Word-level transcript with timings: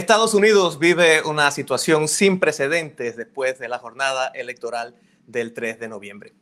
Estados 0.00 0.32
Unidos 0.32 0.78
vive 0.78 1.20
una 1.24 1.50
situación 1.50 2.08
sin 2.08 2.40
precedentes 2.40 3.18
después 3.18 3.58
de 3.58 3.68
la 3.68 3.78
jornada 3.78 4.28
electoral 4.28 4.96
del 5.26 5.52
3 5.52 5.78
de 5.78 5.88
noviembre. 5.88 6.32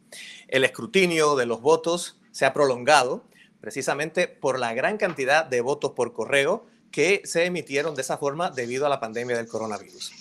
El 0.47 0.63
escrutinio 0.63 1.35
de 1.35 1.45
los 1.45 1.61
votos 1.61 2.21
se 2.31 2.47
ha 2.47 2.53
prolongado 2.53 3.25
precisamente 3.61 4.29
por 4.29 4.61
la 4.61 4.75
gran 4.75 4.97
cantidad 4.97 5.45
de 5.45 5.61
votos 5.61 5.91
por 5.91 6.13
correo 6.13 6.67
que 6.93 7.21
se 7.25 7.47
emitieron 7.47 7.97
de 7.97 8.03
esa 8.03 8.17
forma 8.17 8.51
debido 8.51 8.87
a 8.87 8.89
la 8.89 9.01
pandemia 9.01 9.37
del 9.37 9.49
coronavirus. 9.49 10.13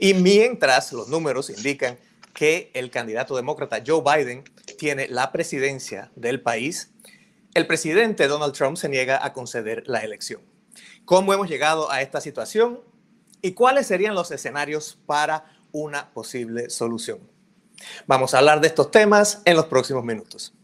Y 0.00 0.14
mientras 0.14 0.92
los 0.92 1.06
números 1.06 1.50
indican 1.50 2.00
que 2.34 2.72
el 2.74 2.90
candidato 2.90 3.36
demócrata 3.36 3.80
Joe 3.86 4.02
Biden 4.02 4.42
tiene 4.76 5.06
la 5.06 5.30
presidencia 5.30 6.10
del 6.16 6.40
país, 6.42 6.90
el 7.54 7.68
presidente 7.68 8.26
Donald 8.26 8.54
Trump 8.54 8.76
se 8.76 8.88
niega 8.88 9.24
a 9.24 9.32
conceder 9.32 9.84
la 9.86 10.00
elección 10.00 10.51
cómo 11.04 11.32
hemos 11.32 11.48
llegado 11.48 11.90
a 11.90 12.02
esta 12.02 12.20
situación 12.20 12.80
y 13.40 13.52
cuáles 13.52 13.86
serían 13.86 14.14
los 14.14 14.30
escenarios 14.30 14.98
para 15.06 15.44
una 15.72 16.12
posible 16.12 16.70
solución. 16.70 17.18
Vamos 18.06 18.34
a 18.34 18.38
hablar 18.38 18.60
de 18.60 18.68
estos 18.68 18.90
temas 18.90 19.42
en 19.44 19.56
los 19.56 19.66
próximos 19.66 20.04
minutos. 20.04 20.54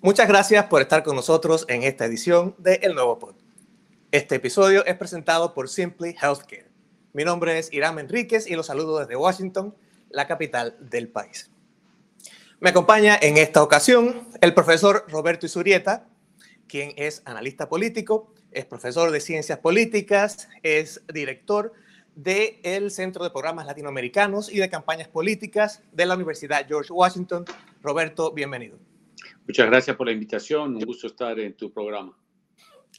Muchas 0.00 0.28
gracias 0.28 0.66
por 0.66 0.82
estar 0.82 1.02
con 1.02 1.16
nosotros 1.16 1.64
en 1.68 1.82
esta 1.82 2.04
edición 2.04 2.54
de 2.58 2.74
El 2.82 2.94
Nuevo 2.94 3.18
Pod. 3.18 3.34
Este 4.12 4.36
episodio 4.36 4.84
es 4.84 4.96
presentado 4.96 5.54
por 5.54 5.68
Simply 5.68 6.14
Healthcare. 6.20 6.70
Mi 7.12 7.24
nombre 7.24 7.58
es 7.58 7.72
Irán 7.72 7.98
Enríquez 7.98 8.46
y 8.46 8.54
los 8.54 8.66
saludo 8.66 8.98
desde 8.98 9.16
Washington, 9.16 9.74
la 10.10 10.26
capital 10.26 10.76
del 10.78 11.08
país. 11.08 11.50
Me 12.60 12.70
acompaña 12.70 13.18
en 13.20 13.38
esta 13.38 13.62
ocasión 13.62 14.28
el 14.40 14.54
profesor 14.54 15.06
Roberto 15.08 15.46
Isurieta, 15.46 16.06
quien 16.68 16.92
es 16.96 17.22
analista 17.24 17.68
político 17.68 18.33
es 18.54 18.64
profesor 18.64 19.10
de 19.10 19.20
ciencias 19.20 19.58
políticas, 19.58 20.48
es 20.62 21.02
director 21.12 21.72
del 22.14 22.90
Centro 22.90 23.24
de 23.24 23.30
Programas 23.30 23.66
Latinoamericanos 23.66 24.50
y 24.50 24.58
de 24.58 24.70
Campañas 24.70 25.08
Políticas 25.08 25.82
de 25.92 26.06
la 26.06 26.14
Universidad 26.14 26.66
George 26.66 26.92
Washington. 26.92 27.44
Roberto, 27.82 28.32
bienvenido. 28.32 28.78
Muchas 29.46 29.66
gracias 29.66 29.96
por 29.96 30.06
la 30.06 30.12
invitación, 30.12 30.76
un 30.76 30.84
gusto 30.84 31.08
estar 31.08 31.38
en 31.38 31.54
tu 31.54 31.72
programa. 31.72 32.16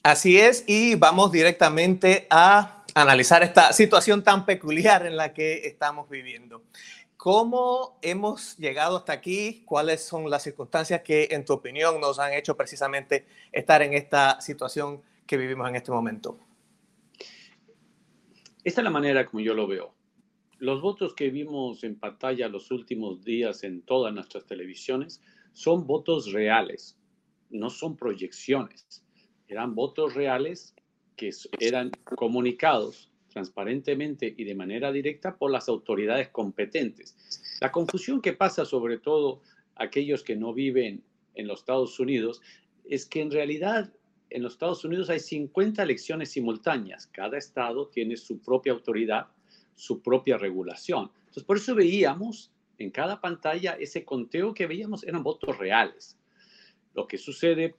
Así 0.04 0.38
es, 0.38 0.66
y 0.68 0.96
vamos 0.96 1.32
directamente 1.32 2.28
a 2.30 2.84
analizar 2.94 3.42
esta 3.42 3.72
situación 3.72 4.24
tan 4.24 4.46
peculiar 4.46 5.06
en 5.06 5.16
la 5.16 5.34
que 5.34 5.66
estamos 5.66 6.10
viviendo. 6.10 6.64
¿Cómo 7.16 7.98
hemos 8.02 8.58
llegado 8.58 8.98
hasta 8.98 9.14
aquí? 9.14 9.64
¿Cuáles 9.66 10.04
son 10.04 10.30
las 10.30 10.44
circunstancias 10.44 11.02
que, 11.02 11.30
en 11.32 11.46
tu 11.46 11.54
opinión, 11.54 12.00
nos 12.00 12.20
han 12.20 12.34
hecho 12.34 12.56
precisamente 12.56 13.26
estar 13.52 13.82
en 13.82 13.94
esta 13.94 14.40
situación 14.42 15.02
que 15.26 15.38
vivimos 15.38 15.68
en 15.70 15.76
este 15.76 15.92
momento. 15.92 16.40
Esta 18.64 18.82
es 18.82 18.86
la 18.86 18.92
manera 18.92 19.26
como 19.26 19.42
yo 19.42 19.54
lo 19.54 19.68
veo. 19.68 19.94
Los 20.58 20.82
votos 20.82 21.14
que 21.14 21.30
vimos 21.30 21.84
en 21.84 22.00
pantalla 22.00 22.48
los 22.48 22.72
últimos 22.72 23.24
días 23.24 23.64
en 23.64 23.82
todas 23.82 24.14
nuestras 24.14 24.46
televisiones 24.46 25.22
son 25.54 25.86
votos 25.86 26.32
reales, 26.32 26.98
no 27.50 27.70
son 27.70 27.96
proyecciones. 27.96 29.04
Eran 29.48 29.76
votos 29.76 30.14
reales 30.14 30.74
que 31.16 31.30
eran 31.60 31.92
comunicados 32.16 33.12
transparentemente 33.30 34.34
y 34.38 34.46
de 34.46 34.56
manera 34.56 34.92
directa 34.92 35.36
por 35.36 35.52
las 35.52 35.68
autoridades 35.68 36.30
competentes. 36.30 37.16
La 37.60 37.72
confusión 37.72 38.22
que 38.22 38.34
pasa 38.34 38.66
sobre 38.66 38.98
todo 38.98 39.42
aquellos 39.76 40.24
que 40.24 40.36
no 40.38 40.54
viven 40.54 41.04
en 41.36 41.48
los 41.48 41.60
Estados 41.60 42.00
Unidos 42.00 42.42
es 42.86 43.06
que 43.06 43.22
en 43.22 43.32
realidad 43.32 43.92
en 44.36 44.44
los 44.44 44.54
Estados 44.54 44.84
Unidos 44.84 45.10
hay 45.10 45.22
50 45.22 45.82
elecciones 45.82 46.30
simultáneas. 46.32 47.08
Cada 47.08 47.38
estado 47.38 47.88
tiene 47.88 48.18
su 48.18 48.42
propia 48.42 48.74
autoridad, 48.74 49.28
su 49.76 50.02
propia 50.02 50.38
regulación. 50.38 51.10
Entonces, 51.20 51.44
por 51.46 51.56
eso 51.56 51.74
veíamos 51.74 52.52
en 52.78 52.92
cada 52.92 53.22
pantalla 53.22 53.78
ese 53.80 54.04
conteo 54.04 54.54
que 54.54 54.68
veíamos 54.68 55.06
eran 55.06 55.24
votos 55.24 55.58
reales. 55.58 56.20
Lo 56.94 57.08
que 57.08 57.18
sucede 57.18 57.76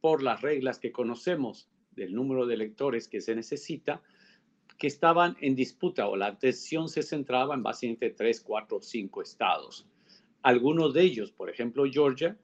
por 0.00 0.20
las 0.20 0.42
reglas 0.42 0.80
que 0.80 0.90
conocemos 0.90 1.68
del 1.92 2.12
número 2.12 2.44
de 2.44 2.54
electores 2.54 3.06
que 3.06 3.20
se 3.20 3.36
necesita, 3.36 4.02
que 4.76 4.88
estaban 4.88 5.36
en 5.40 5.54
disputa 5.54 6.08
o 6.08 6.16
la 6.16 6.26
atención 6.26 6.88
se 6.88 7.04
centraba 7.04 7.54
en 7.54 7.62
básicamente 7.62 8.10
tres, 8.10 8.40
cuatro, 8.40 8.80
cinco 8.80 9.22
estados. 9.22 9.86
Algunos 10.42 10.92
de 10.92 11.02
ellos, 11.02 11.30
por 11.30 11.50
ejemplo 11.50 11.84
Georgia, 11.88 12.36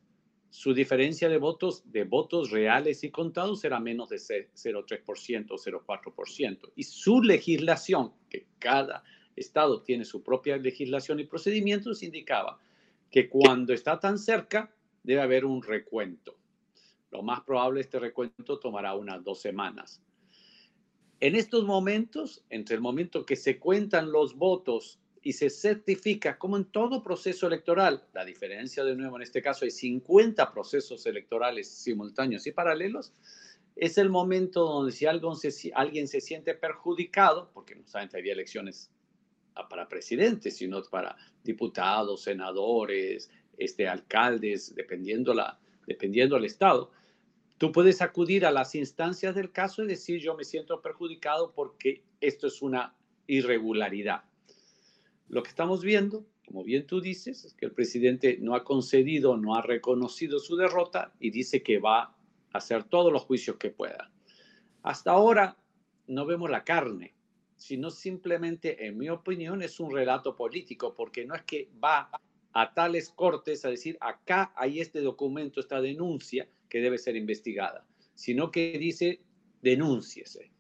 su 0.51 0.75
diferencia 0.75 1.29
de 1.29 1.39
votos, 1.39 1.91
de 1.93 2.05
votos 2.05 2.51
reales 2.51 3.05
y 3.05 3.11
contados 3.11 3.65
era 3.65 3.79
menos 3.79 4.09
de 4.09 4.17
0,3% 4.17 5.47
o 5.53 5.57
0,4%. 5.57 6.73
Y 6.75 6.83
su 6.83 7.23
legislación, 7.23 8.13
que 8.29 8.47
cada 8.59 9.05
estado 9.37 9.83
tiene 9.83 10.05
su 10.05 10.23
propia 10.23 10.57
legislación 10.57 11.21
y 11.21 11.25
procedimientos, 11.25 12.03
indicaba 12.03 12.59
que 13.11 13.29
cuando 13.29 13.73
está 13.73 14.01
tan 14.01 14.19
cerca 14.19 14.75
debe 15.05 15.23
haber 15.23 15.45
un 15.45 15.63
recuento. 15.63 16.37
Lo 17.13 17.23
más 17.23 17.41
probable 17.43 17.81
este 17.81 17.99
recuento 17.99 18.59
tomará 18.59 18.95
unas 18.95 19.23
dos 19.23 19.41
semanas. 19.41 20.03
En 21.21 21.37
estos 21.37 21.65
momentos, 21.65 22.45
entre 22.51 22.75
el 22.77 22.81
momento 22.81 23.25
que 23.25 23.37
se 23.37 23.59
cuentan 23.59 24.11
los 24.11 24.37
votos 24.37 25.01
y 25.23 25.33
se 25.35 25.51
certifica, 25.51 26.39
como 26.39 26.57
en 26.57 26.65
todo 26.67 27.03
proceso 27.03 27.47
electoral, 27.47 28.07
la 28.15 28.25
diferencia 28.25 28.85
de 28.85 28.97
nuevo 28.97 29.17
en 29.17 29.23
este 29.23 29.43
caso 29.43 29.65
hay 29.65 29.71
50 29.71 30.51
procesos 30.53 31.05
electorales 31.07 31.69
simultáneos 31.69 32.47
y 32.47 32.53
paralelos, 32.53 33.13
es 33.77 33.99
el 33.99 34.09
momento 34.09 34.65
donde 34.65 34.93
si 34.93 35.07
alguien 35.75 36.09
se, 36.09 36.21
siente 36.21 36.55
perjudicado, 36.55 37.51
porque 37.53 37.75
no 37.75 37.87
solamente 37.87 38.19
había 38.19 38.33
elecciones 38.33 38.91
para 39.69 39.89
presidentes, 39.89 40.57
sino 40.57 40.83
para 40.85 41.17
diputados, 41.45 42.23
senadores, 42.23 43.31
este, 43.59 43.89
alcaldes, 43.89 44.75
dependiendo, 44.75 45.35
la, 45.35 45.59
dependiendo 45.87 46.37
el 46.37 46.45
estado, 46.47 46.91
tú 47.59 47.73
puedes 47.73 48.01
acudir 48.01 48.47
a 48.47 48.51
las 48.51 48.75
instancias 48.75 49.35
del 49.35 49.53
caso 49.53 49.83
y 49.83 49.87
decir 49.87 50.21
yo 50.21 50.35
me 50.35 50.45
siento 50.45 50.81
perjudicado 50.81 51.53
porque 51.53 52.03
esto 52.21 52.47
es 52.47 52.63
una 52.63 52.95
irregularidad. 53.27 54.25
Lo 55.31 55.45
que 55.45 55.51
estamos 55.51 55.85
viendo, 55.85 56.27
como 56.45 56.65
bien 56.65 56.89
tú 56.89 57.01
dices, 57.01 57.45
es 57.45 57.55
que 57.55 57.65
el 57.65 57.71
presidente 57.71 58.39
no 58.41 58.57
ha 58.57 58.65
concedido, 58.65 59.37
no 59.37 59.55
ha 59.55 59.63
reconocido 59.63 60.41
su 60.41 60.57
derrota 60.57 61.15
y 61.21 61.31
dice 61.31 61.63
que 61.63 61.79
va 61.79 62.03
a 62.03 62.15
hacer 62.53 62.83
todos 62.83 63.13
los 63.13 63.23
juicios 63.23 63.57
que 63.57 63.71
pueda. 63.71 64.11
Hasta 64.83 65.13
ahora 65.13 65.57
no 66.09 66.27
vemos 66.27 66.51
la 66.51 66.65
carne, 66.65 67.15
sino 67.55 67.91
simplemente, 67.91 68.85
en 68.85 68.99
mi 68.99 69.09
opinión, 69.09 69.63
es 69.63 69.79
un 69.79 69.95
relato 69.95 70.35
político, 70.35 70.97
porque 70.97 71.25
no 71.25 71.37
es 71.37 71.43
que 71.43 71.69
va 71.83 72.11
a 72.53 72.75
tales 72.75 73.11
cortes 73.11 73.65
a 73.65 73.71
decir, 73.71 73.97
acá 74.01 74.53
hay 74.57 74.81
este 74.81 75.01
documento, 75.01 75.61
esta 75.61 75.81
denuncia 75.81 76.49
que 76.69 76.81
debe 76.81 76.99
ser 76.99 77.15
investigada, 77.15 77.87
sino 78.17 78.51
que 78.51 78.77
dice, 78.81 79.21
denúnciese. 79.63 80.51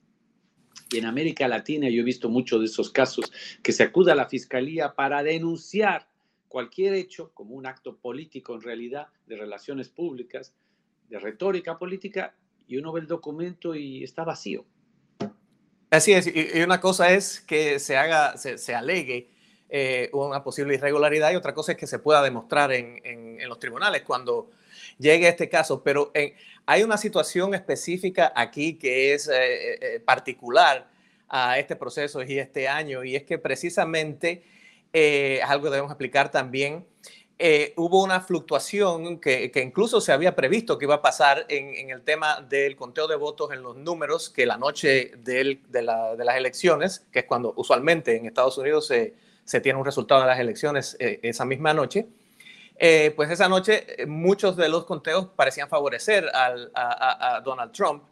Y 0.90 0.98
en 0.98 1.06
América 1.06 1.48
Latina 1.48 1.88
yo 1.88 2.02
he 2.02 2.04
visto 2.04 2.28
muchos 2.28 2.60
de 2.60 2.66
esos 2.66 2.90
casos 2.90 3.32
que 3.62 3.72
se 3.72 3.82
acuda 3.82 4.12
a 4.12 4.16
la 4.16 4.28
fiscalía 4.28 4.94
para 4.94 5.22
denunciar 5.22 6.08
cualquier 6.48 6.94
hecho 6.94 7.30
como 7.32 7.54
un 7.54 7.66
acto 7.66 7.96
político 7.96 8.54
en 8.54 8.62
realidad, 8.62 9.08
de 9.26 9.36
relaciones 9.36 9.88
públicas, 9.88 10.52
de 11.08 11.18
retórica 11.18 11.78
política, 11.78 12.34
y 12.66 12.76
uno 12.76 12.92
ve 12.92 13.00
el 13.00 13.06
documento 13.06 13.74
y 13.74 14.02
está 14.04 14.24
vacío. 14.24 14.64
Así 15.90 16.12
es, 16.12 16.30
y 16.32 16.62
una 16.62 16.80
cosa 16.80 17.12
es 17.12 17.40
que 17.40 17.80
se 17.80 17.96
haga, 17.96 18.36
se, 18.36 18.74
alegue 18.74 19.28
eh, 19.68 20.08
una 20.12 20.44
posible 20.44 20.74
irregularidad 20.74 21.32
y 21.32 21.36
otra 21.36 21.52
cosa 21.52 21.72
es 21.72 21.78
que 21.78 21.88
se 21.88 21.98
pueda 21.98 22.22
demostrar 22.22 22.72
en, 22.72 23.00
en, 23.04 23.48
los 23.48 23.58
tribunales 23.58 24.02
cuando 24.02 24.50
llegue 24.98 25.28
este 25.28 25.48
caso, 25.48 25.82
pero 25.82 26.12
hay 26.70 26.84
una 26.84 26.96
situación 26.96 27.52
específica 27.52 28.32
aquí 28.36 28.74
que 28.74 29.12
es 29.12 29.26
eh, 29.26 29.32
eh, 29.34 29.78
eh, 29.80 30.00
particular 30.00 30.88
a 31.28 31.58
este 31.58 31.74
proceso 31.74 32.22
y 32.22 32.38
este 32.38 32.68
año, 32.68 33.02
y 33.02 33.16
es 33.16 33.24
que 33.24 33.38
precisamente 33.38 34.44
es 34.92 35.42
algo 35.42 35.64
que 35.64 35.70
debemos 35.70 35.90
explicar 35.90 36.30
también. 36.30 36.86
hubo 37.76 38.04
una 38.04 38.20
fluctuación 38.20 39.18
que, 39.18 39.50
incluso 39.64 40.00
se 40.00 40.12
había 40.12 40.36
previsto 40.36 40.78
que 40.78 40.84
iba 40.84 40.96
a 40.96 41.02
pasar 41.02 41.44
en, 41.48 41.90
el 41.90 42.02
tema 42.02 42.40
del 42.40 42.76
conteo 42.76 43.08
de 43.08 43.16
votos 43.16 43.52
en 43.52 43.62
los 43.62 43.76
números, 43.76 44.30
que 44.30 44.46
la 44.46 44.56
noche 44.56 45.12
de, 45.18 45.58
las 45.72 46.36
elecciones, 46.36 47.04
que 47.12 47.20
es 47.20 47.24
cuando 47.24 47.52
usualmente 47.56 48.16
en 48.16 48.26
Estados 48.26 48.58
Unidos 48.58 48.86
se 48.86 49.60
tiene 49.60 49.78
un 49.78 49.84
resultado 49.84 50.20
de 50.20 50.28
las 50.28 50.38
elecciones 50.38 50.96
esa 51.00 51.44
misma 51.44 51.74
noche, 51.74 52.06
eh, 52.82 53.12
pues 53.14 53.30
esa 53.30 53.46
noche 53.46 53.84
eh, 54.02 54.06
muchos 54.06 54.56
de 54.56 54.70
los 54.70 54.86
conteos 54.86 55.26
parecían 55.36 55.68
favorecer 55.68 56.26
a, 56.32 57.42
Donald 57.44 57.72
Trump. 57.72 58.04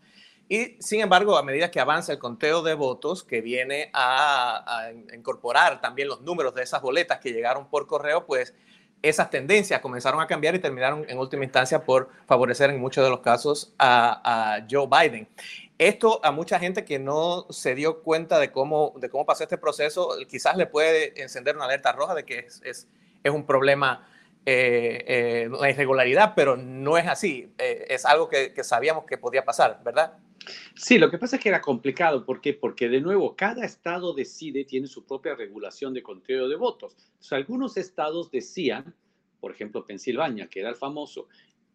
Y 0.47 0.76
sin 0.79 1.00
embargo, 1.00 1.38
a 1.38 1.43
medida 1.43 1.70
que 1.70 1.81
avanza 1.81 2.12
el 2.12 2.19
conteo 2.19 2.62
de 2.62 2.75
votos, 2.75 3.25
que 3.25 3.41
viene 3.41 3.91
a, 3.94 4.91
incorporar 5.15 5.81
también 5.81 6.09
los 6.09 6.20
números 6.20 6.55
de 6.55 6.65
esas 6.65 6.82
boletas 6.82 7.19
que 7.19 7.32
llegaron 7.32 7.70
por 7.70 7.87
correo, 7.87 8.26
pues 8.26 8.55
esas 9.00 9.31
tendencias 9.31 9.81
comenzaron 9.81 10.20
a 10.20 10.26
cambiar 10.26 10.55
y 10.55 10.59
terminaron 10.59 11.06
en 11.09 11.17
última 11.17 11.44
instancia 11.44 11.82
por 11.82 12.11
favorecer 12.26 12.69
en 12.69 12.79
muchos 12.79 13.03
de 13.03 13.09
los 13.09 13.21
casos 13.21 13.73
a, 13.79 14.67
Joe 14.71 14.87
Biden. 14.87 15.29
Esto 15.79 16.21
a 16.23 16.31
mucha 16.31 16.59
gente 16.59 16.85
que 16.85 16.99
no 16.99 17.47
se 17.49 17.75
dio 17.75 18.03
cuenta 18.03 18.38
de 18.38 18.53
cómo, 18.53 18.93
de 18.99 19.09
cómo 19.09 19.25
pasó 19.25 19.44
este 19.44 19.56
proceso, 19.56 20.11
quizás 20.29 20.59
le 20.59 20.67
puede 20.67 21.23
encender 21.23 21.56
una 21.56 21.64
alerta 21.64 21.93
roja 21.93 22.14
de 22.14 22.26
que 22.26 22.41
es, 22.41 22.61
es, 22.67 22.87
es 23.25 23.32
un 23.32 23.47
problema, 23.47 24.06
eh, 24.50 25.05
eh, 25.06 25.49
una 25.49 25.69
irregularidad, 25.69 26.33
pero 26.35 26.56
no 26.56 26.97
es 26.97 27.06
así. 27.06 27.53
Eh, 27.59 27.85
es 27.91 28.06
algo 28.06 28.31
que, 28.31 28.55
sabíamos 28.65 29.05
que 29.05 29.19
podía 29.19 29.45
pasar, 29.45 29.83
¿verdad? 29.85 30.17
Sí, 30.75 30.97
lo 30.99 31.11
que 31.11 31.19
pasa 31.19 31.37
es 31.37 31.43
que 31.43 31.50
era 31.50 31.61
complicado. 31.61 32.25
¿Por 32.25 32.41
qué? 32.41 32.55
Porque 32.55 32.89
de 32.89 33.03
nuevo, 33.03 33.37
cada 33.37 33.67
estado 33.67 34.15
decide, 34.15 34.65
tiene 34.65 34.87
su 34.87 35.05
propia 35.05 35.35
regulación 35.35 35.93
de 35.93 36.03
conteo 36.03 36.49
de 36.49 36.56
votos. 36.56 36.97
Entonces, 36.97 37.33
algunos 37.33 37.77
estados 37.77 38.31
decían, 38.31 38.95
por 39.39 39.50
ejemplo, 39.50 39.85
Pensilvania, 39.85 40.49
que 40.49 40.61
era 40.61 40.71
el 40.71 40.77
famoso, 40.77 41.29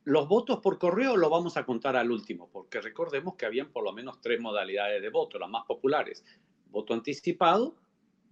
los 0.05 0.27
votos 0.27 0.59
por 0.59 0.79
correo 0.79 1.15
lo 1.15 1.29
vamos 1.29 1.55
a 1.57 1.67
contar 1.67 1.95
al 1.95 2.09
último, 2.09 2.49
porque 2.51 2.81
recordemos 2.81 3.35
que 3.35 3.45
habían 3.45 3.71
por 3.71 3.83
lo 3.83 3.93
menos 3.93 4.19
tres 4.19 4.39
modalidades 4.39 4.99
de 4.99 5.09
voto, 5.09 5.37
las 5.37 5.49
más 5.49 5.65
populares. 5.67 6.25
Voto 6.71 6.95
anticipado, 6.95 7.75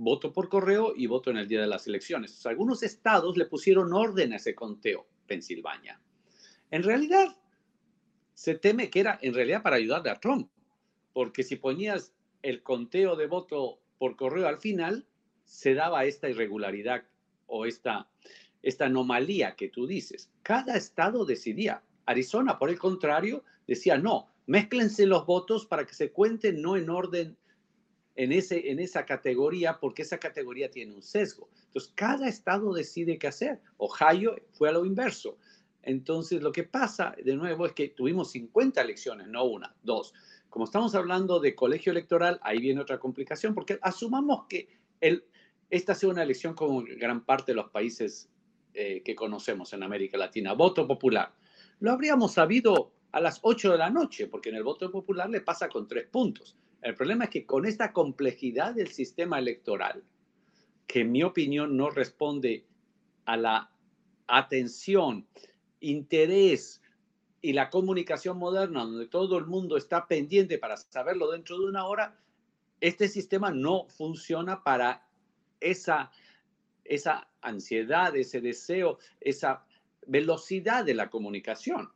voto 0.04 0.34
por 0.34 0.50
correo 0.50 0.94
y 0.96 1.06
voto 1.06 1.30
en 1.30 1.38
el 1.38 1.48
día 1.48 1.62
de 1.62 1.68
las 1.68 1.86
elecciones. 1.86 2.44
Algunos 2.48 2.82
estados 2.82 3.38
le 3.38 3.46
pusieron 3.46 3.94
orden 3.94 4.34
a 4.34 4.38
ese 4.38 4.56
conteo, 4.56 5.06
Pensilvania. 5.28 6.02
En 6.72 6.82
realidad, 6.84 7.38
se 8.34 8.56
teme 8.56 8.90
que 8.90 9.02
era 9.02 9.20
en 9.22 9.34
realidad 9.34 9.62
para 9.62 9.76
ayudarle 9.76 10.10
a 10.10 10.20
Trump, 10.20 10.50
porque 11.14 11.44
si 11.44 11.56
ponías 11.56 12.14
el 12.42 12.64
conteo 12.64 13.16
de 13.16 13.28
voto 13.28 13.80
por 14.00 14.16
correo 14.16 14.48
al 14.48 14.58
final, 14.58 15.06
se 15.44 15.76
daba 15.76 16.06
esta 16.06 16.28
irregularidad 16.30 17.04
o 17.46 17.68
esta, 17.68 18.10
esta 18.64 18.86
anomalía 18.86 19.56
que 19.56 19.70
tú 19.70 19.86
dices. 19.86 20.32
Cada 20.42 20.76
estado 20.78 21.26
decidía. 21.26 21.84
Arizona, 22.08 22.58
por 22.58 22.72
el 22.72 22.80
contrario, 22.80 23.44
decía, 23.68 24.00
no, 24.00 24.30
mézclense 24.48 25.06
los 25.06 25.28
votos 25.28 25.68
para 25.68 25.86
que 25.86 25.94
se 25.94 26.12
cuenten 26.12 26.60
no 26.60 26.76
en 26.76 26.90
orden 26.90 27.38
en, 28.16 28.32
ese, 28.32 28.72
en 28.72 28.80
esa 28.80 29.06
categoría, 29.06 29.80
porque 29.80 30.02
esa 30.02 30.18
categoría 30.18 30.70
tiene 30.70 30.94
un 30.94 31.02
sesgo. 31.02 31.50
Entonces, 31.68 31.92
cada 31.96 32.28
estado 32.28 32.74
decide 32.74 33.18
qué 33.18 33.28
hacer. 33.28 33.62
Ohio 33.78 34.36
fue 34.52 34.70
a 34.70 34.74
lo 34.74 34.86
inverso. 34.86 35.38
Entonces, 35.84 36.42
lo 36.42 36.52
que 36.52 36.64
pasa, 36.64 37.16
de 37.24 37.36
nuevo, 37.36 37.66
es 37.66 37.74
que 37.74 37.90
tuvimos 37.90 38.32
50 38.32 38.82
elecciones, 38.82 39.28
no 39.28 39.46
una, 39.46 39.76
dos. 39.82 40.14
Como 40.50 40.66
estamos 40.66 40.94
hablando 40.96 41.40
de 41.40 41.56
colegio 41.56 41.92
electoral, 41.92 42.40
ahí 42.44 42.60
viene 42.60 42.82
otra 42.82 43.00
complicación, 43.00 43.56
porque 43.56 43.80
asumamos 43.82 44.46
que 44.48 44.68
el, 45.00 45.26
esta 45.70 45.96
sea 45.96 46.10
una 46.10 46.24
elección 46.24 46.54
como 46.54 46.84
gran 46.84 47.26
parte 47.26 47.54
de 47.54 47.56
los 47.56 47.72
países 47.72 48.30
eh, 48.74 49.02
que 49.04 49.16
conocemos 49.16 49.74
en 49.74 49.84
América 49.84 50.18
Latina, 50.18 50.54
voto 50.54 50.86
popular. 50.88 51.34
Lo 51.80 51.92
habríamos 51.92 52.34
sabido 52.34 52.92
a 53.12 53.22
las 53.22 53.40
8 53.42 53.72
de 53.72 53.78
la 53.78 53.90
noche, 53.90 54.28
porque 54.28 54.50
en 54.50 54.56
el 54.56 54.64
voto 54.64 54.92
popular 54.92 55.30
le 55.30 55.42
pasa 55.42 55.68
con 55.70 55.88
tres 55.88 56.08
puntos. 56.08 56.56
El 56.82 56.96
problema 56.96 57.26
es 57.26 57.30
que 57.30 57.46
con 57.46 57.66
esta 57.66 57.94
complejidad 57.94 58.74
del 58.74 58.88
sistema 58.88 59.38
electoral, 59.38 60.04
que 60.88 61.02
en 61.02 61.12
mi 61.12 61.24
opinión 61.24 61.78
no 61.78 61.92
responde 61.92 62.66
a 63.26 63.38
la 63.38 63.72
atención 64.28 65.28
interés 65.80 66.82
y 67.40 67.54
la 67.54 67.70
comunicación 67.70 68.38
moderna, 68.38 68.84
donde 68.84 69.08
todo 69.08 69.38
el 69.38 69.46
mundo 69.46 69.78
está 69.78 70.08
pendiente 70.08 70.58
para 70.58 70.78
saberlo 70.78 71.32
dentro 71.32 71.60
de 71.60 71.66
una 71.66 71.86
hora, 71.86 72.20
este 72.80 73.08
sistema 73.08 73.52
no 73.52 73.88
funciona 73.88 74.64
para 74.64 75.08
esa, 75.60 76.12
esa 76.84 77.28
ansiedad, 77.42 78.16
ese 78.16 78.42
deseo, 78.42 78.98
esa 79.20 79.66
velocidad 80.08 80.84
de 80.84 80.96
la 80.96 81.12
comunicación. 81.12 81.92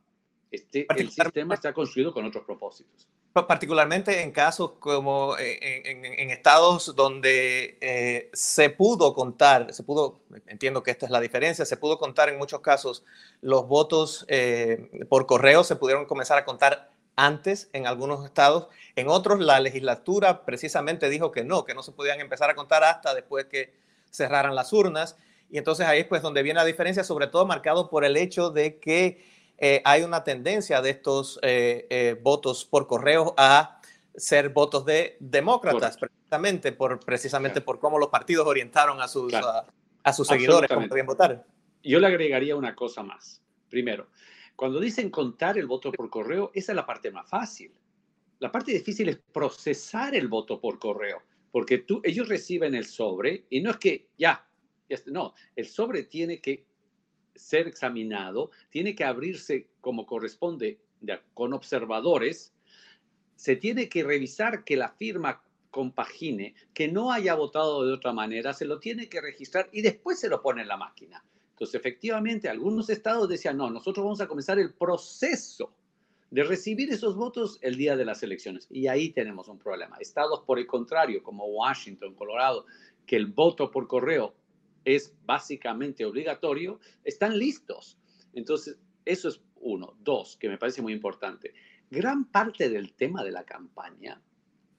Este, 0.52 0.86
el 0.96 1.10
sistema 1.10 1.54
está 1.54 1.72
construido 1.72 2.12
con 2.12 2.24
otros 2.24 2.44
propósitos 2.44 3.08
particularmente 3.44 4.22
en 4.22 4.32
casos 4.32 4.72
como 4.78 5.36
eh, 5.38 5.82
en, 5.84 6.30
estados 6.30 6.96
donde 6.96 7.76
eh, 7.80 8.30
se 8.32 8.70
pudo 8.70 9.14
contar, 9.14 9.74
se 9.74 9.82
pudo, 9.82 10.20
entiendo 10.46 10.82
que 10.82 10.90
esta 10.90 11.06
es 11.06 11.12
la 11.12 11.20
diferencia, 11.20 11.64
se 11.64 11.76
pudo 11.76 11.98
contar 11.98 12.28
en 12.28 12.38
muchos 12.38 12.60
casos 12.60 13.04
los 13.42 13.68
votos 13.68 14.24
eh, 14.28 15.06
por 15.08 15.26
correo, 15.26 15.64
se 15.64 15.76
pudieron 15.76 16.06
comenzar 16.06 16.38
a 16.38 16.44
contar 16.44 16.90
antes 17.16 17.68
en 17.72 17.86
algunos 17.86 18.24
estados, 18.24 18.68
en 18.94 19.08
otros 19.08 19.40
la 19.40 19.60
legislatura 19.60 20.44
precisamente 20.44 21.08
dijo 21.08 21.30
que 21.32 21.44
no, 21.44 21.64
que 21.64 21.74
no 21.74 21.82
se 21.82 21.92
podían 21.92 22.20
empezar 22.20 22.50
a 22.50 22.54
contar 22.54 22.84
hasta 22.84 23.14
después 23.14 23.46
que 23.46 23.74
cerraran 24.10 24.54
las 24.54 24.72
urnas. 24.72 25.16
Y 25.48 25.58
entonces 25.58 25.86
ahí 25.86 26.00
es 26.00 26.06
pues 26.06 26.22
donde 26.22 26.42
viene 26.42 26.58
la 26.58 26.64
diferencia, 26.64 27.04
sobre 27.04 27.28
todo 27.28 27.46
marcado 27.46 27.88
por 27.88 28.04
el 28.04 28.16
hecho 28.16 28.50
de 28.50 28.78
que 28.78 29.35
eh, 29.58 29.80
hay 29.84 30.02
una 30.02 30.22
tendencia 30.22 30.82
de 30.82 30.90
estos 30.90 31.38
eh, 31.42 31.86
eh, 31.88 32.16
votos 32.20 32.64
por 32.64 32.86
correo 32.86 33.34
a 33.38 33.80
ser 34.14 34.50
votos 34.50 34.84
de 34.84 35.16
demócratas, 35.20 35.96
precisamente 35.96 36.72
por, 36.72 37.00
precisamente 37.00 37.60
por 37.60 37.78
cómo 37.78 37.98
los 37.98 38.08
partidos 38.08 38.46
orientaron 38.46 39.00
a 39.00 39.08
sus, 39.08 39.32
a, 39.34 40.12
sus 40.12 40.26
seguidores 40.28 40.70
cómo 40.70 40.88
podían 40.88 41.06
votar. 41.06 41.44
Yo 41.82 42.00
le 42.00 42.06
agregaría 42.06 42.56
una 42.56 42.74
cosa 42.74 43.02
más. 43.02 43.42
Primero, 43.68 44.08
cuando 44.56 44.80
dicen 44.80 45.10
contar 45.10 45.58
el 45.58 45.66
voto 45.66 45.92
por 45.92 46.08
correo, 46.10 46.50
esa 46.54 46.72
es 46.72 46.76
la 46.76 46.86
parte 46.86 47.10
más 47.10 47.28
fácil. 47.28 47.72
La 48.38 48.52
parte 48.52 48.72
difícil 48.72 49.08
es 49.08 49.18
procesar 49.32 50.14
el 50.14 50.28
voto 50.28 50.60
por 50.60 50.78
correo, 50.78 51.22
porque 51.50 51.78
tú, 51.78 52.00
ellos 52.04 52.28
reciben 52.28 52.74
el 52.74 52.86
sobre 52.86 53.46
y 53.48 53.60
no 53.60 53.70
es 53.70 53.76
que 53.78 54.08
ya, 54.18 54.46
no, 55.06 55.34
el 55.54 55.66
sobre 55.66 56.04
tiene 56.04 56.40
que 56.40 56.66
ser 57.38 57.68
examinado, 57.68 58.50
tiene 58.70 58.94
que 58.94 59.04
abrirse 59.04 59.68
como 59.80 60.06
corresponde 60.06 60.78
con 61.34 61.52
observadores, 61.52 62.54
se 63.36 63.56
tiene 63.56 63.88
que 63.88 64.02
revisar 64.02 64.64
que 64.64 64.76
la 64.76 64.90
firma 64.90 65.42
compagine, 65.70 66.54
que 66.72 66.88
no 66.88 67.12
haya 67.12 67.34
votado 67.34 67.86
de 67.86 67.92
otra 67.92 68.12
manera, 68.12 68.54
se 68.54 68.64
lo 68.64 68.78
tiene 68.78 69.08
que 69.08 69.20
registrar 69.20 69.68
y 69.72 69.82
después 69.82 70.18
se 70.18 70.28
lo 70.28 70.40
pone 70.40 70.62
en 70.62 70.68
la 70.68 70.76
máquina. 70.76 71.22
Entonces, 71.50 71.74
efectivamente, 71.74 72.48
algunos 72.48 72.88
estados 72.90 73.28
decían, 73.28 73.56
no, 73.56 73.70
nosotros 73.70 74.04
vamos 74.04 74.20
a 74.20 74.26
comenzar 74.26 74.58
el 74.58 74.72
proceso 74.74 75.72
de 76.30 76.42
recibir 76.44 76.90
esos 76.90 77.14
votos 77.16 77.58
el 77.62 77.76
día 77.76 77.96
de 77.96 78.04
las 78.04 78.22
elecciones. 78.22 78.66
Y 78.70 78.88
ahí 78.88 79.10
tenemos 79.10 79.48
un 79.48 79.58
problema. 79.58 79.96
Estados, 79.98 80.40
por 80.46 80.58
el 80.58 80.66
contrario, 80.66 81.22
como 81.22 81.46
Washington, 81.46 82.14
Colorado, 82.14 82.66
que 83.06 83.16
el 83.16 83.26
voto 83.26 83.70
por 83.70 83.86
correo 83.86 84.34
es 84.86 85.12
básicamente 85.26 86.04
obligatorio, 86.04 86.78
están 87.04 87.36
listos. 87.38 87.98
Entonces, 88.32 88.78
eso 89.04 89.28
es 89.28 89.42
uno. 89.56 89.96
Dos, 90.00 90.36
que 90.36 90.48
me 90.48 90.58
parece 90.58 90.80
muy 90.80 90.92
importante. 90.92 91.52
Gran 91.90 92.26
parte 92.26 92.70
del 92.70 92.94
tema 92.94 93.24
de 93.24 93.32
la 93.32 93.44
campaña, 93.44 94.22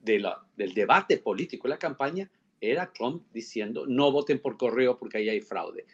de 0.00 0.26
del 0.56 0.72
debate 0.72 1.18
político 1.18 1.68
de 1.68 1.74
la 1.74 1.78
campaña, 1.78 2.30
era 2.58 2.90
Trump 2.92 3.26
diciendo, 3.32 3.86
no 3.86 4.10
voten 4.10 4.40
por 4.40 4.56
correo 4.56 4.98
porque 4.98 5.18
ahí 5.18 5.28
hay 5.28 5.40
fraude. 5.42 5.86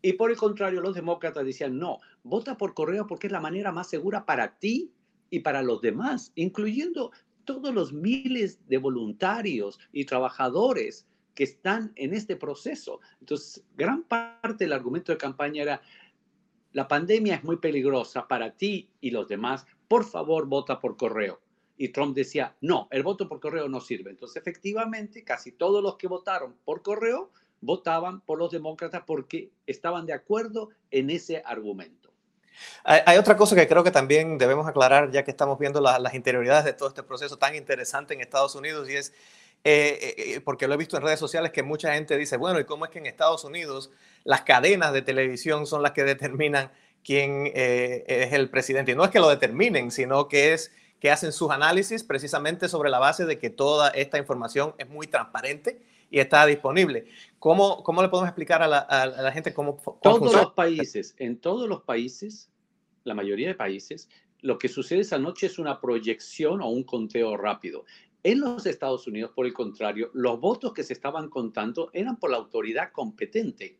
Y 0.00 0.12
por 0.12 0.30
el 0.30 0.36
contrario, 0.36 0.80
los 0.80 0.94
demócratas 0.94 1.44
decían, 1.44 1.76
no, 1.76 1.98
vota 2.22 2.56
por 2.56 2.72
correo 2.72 3.06
porque 3.06 3.26
es 3.26 3.32
la 3.32 3.40
manera 3.40 3.72
más 3.72 3.90
segura 3.90 4.24
para 4.24 4.58
ti 4.58 4.92
y 5.28 5.40
para 5.40 5.60
los 5.62 5.80
demás, 5.80 6.32
incluyendo 6.36 7.10
todos 7.44 7.74
los 7.74 7.92
miles 7.92 8.64
de 8.68 8.78
voluntarios 8.78 9.80
y 9.92 10.04
trabajadores 10.04 11.08
que 11.34 11.44
están 11.44 11.92
en 11.96 12.14
este 12.14 12.36
proceso. 12.36 13.00
Entonces, 13.20 13.64
gran 13.76 14.02
parte 14.04 14.64
del 14.64 14.72
argumento 14.72 15.12
de 15.12 15.18
campaña 15.18 15.62
era, 15.62 15.82
la 16.72 16.88
pandemia 16.88 17.36
es 17.36 17.44
muy 17.44 17.56
peligrosa 17.56 18.28
para 18.28 18.52
ti 18.52 18.90
y 19.00 19.10
los 19.10 19.28
demás, 19.28 19.66
por 19.88 20.04
favor 20.04 20.46
vota 20.46 20.80
por 20.80 20.96
correo. 20.96 21.40
Y 21.76 21.88
Trump 21.88 22.14
decía, 22.14 22.56
no, 22.60 22.88
el 22.90 23.02
voto 23.02 23.28
por 23.28 23.40
correo 23.40 23.68
no 23.68 23.80
sirve. 23.80 24.10
Entonces, 24.10 24.36
efectivamente, 24.36 25.24
casi 25.24 25.52
todos 25.52 25.82
los 25.82 25.96
que 25.96 26.08
votaron 26.08 26.54
por 26.64 26.82
correo 26.82 27.30
votaban 27.62 28.20
por 28.20 28.38
los 28.38 28.50
demócratas 28.50 29.02
porque 29.06 29.50
estaban 29.66 30.06
de 30.06 30.12
acuerdo 30.12 30.70
en 30.90 31.10
ese 31.10 31.42
argumento. 31.44 32.10
Hay, 32.84 33.16
otra 33.16 33.36
cosa 33.36 33.54
que 33.56 33.66
creo 33.66 33.82
que 33.82 33.90
también 33.90 34.36
debemos 34.36 34.66
aclarar, 34.66 35.10
ya 35.10 35.24
que 35.24 35.30
estamos 35.30 35.58
viendo 35.58 35.80
las 35.80 36.14
interioridades 36.14 36.64
de 36.64 36.72
todo 36.72 36.88
este 36.88 37.02
proceso 37.02 37.38
tan 37.38 37.54
interesante 37.54 38.14
en 38.14 38.20
Estados 38.20 38.54
Unidos, 38.54 38.88
y 38.90 38.96
es 38.96 39.14
eh, 39.64 40.14
eh, 40.16 40.40
porque 40.40 40.66
lo 40.66 40.74
he 40.74 40.76
visto 40.76 40.96
en 40.96 41.02
redes 41.02 41.20
sociales 41.20 41.50
que 41.52 41.62
mucha 41.62 41.94
gente 41.94 42.16
dice, 42.16 42.36
bueno, 42.36 42.60
¿y 42.60 42.64
cómo 42.64 42.84
es 42.84 42.90
que 42.90 42.98
en 42.98 43.06
Estados 43.06 43.44
Unidos 43.44 43.90
las 44.24 44.42
cadenas 44.42 44.92
de 44.92 45.02
televisión 45.02 45.66
son 45.66 45.82
las 45.82 45.92
que 45.92 46.04
determinan 46.04 46.70
quién 47.04 47.50
es 47.54 48.32
el 48.32 48.50
presidente? 48.50 48.92
Y 48.92 48.94
no 48.94 49.04
es 49.04 49.10
que 49.10 49.20
lo 49.20 49.28
determinen, 49.28 49.90
sino 49.90 50.28
que 50.28 50.52
es 50.54 50.72
que 51.00 51.10
hacen 51.10 51.32
sus 51.32 51.50
análisis 51.50 52.04
precisamente 52.04 52.68
sobre 52.68 52.90
la 52.90 52.98
base 52.98 53.24
de 53.24 53.38
que 53.38 53.50
toda 53.50 53.88
esta 53.88 54.18
información 54.18 54.74
es 54.78 54.88
muy 54.88 55.06
transparente 55.06 55.80
y 56.10 56.20
está 56.20 56.44
disponible. 56.44 57.06
¿Cómo, 57.38 57.82
cómo 57.82 58.02
le 58.02 58.08
podemos 58.08 58.28
explicar 58.28 58.62
a 58.62 58.68
la, 58.68 59.32
gente 59.32 59.54
cómo, 59.54 59.78
Todos 60.02 60.32
los 60.32 60.52
países, 60.52 61.14
en 61.18 61.38
todos 61.38 61.68
los 61.68 61.82
países, 61.82 62.50
la 63.04 63.14
mayoría 63.14 63.48
de 63.48 63.54
países, 63.54 64.08
lo 64.42 64.58
que 64.58 64.68
sucede 64.68 65.00
esa 65.00 65.18
noche 65.18 65.46
es 65.46 65.58
una 65.58 65.80
proyección 65.80 66.60
o 66.60 66.68
un 66.68 66.84
conteo 66.84 67.36
rápido. 67.36 67.84
En 68.22 68.40
los 68.40 68.66
Estados 68.66 69.06
Unidos, 69.06 69.32
por 69.34 69.46
el 69.46 69.54
contrario, 69.54 70.10
los 70.12 70.38
votos 70.38 70.74
que 70.74 70.82
se 70.82 70.92
estaban 70.92 71.30
contando 71.30 71.90
eran 71.94 72.18
por 72.18 72.30
la 72.30 72.36
autoridad 72.36 72.92
competente. 72.92 73.78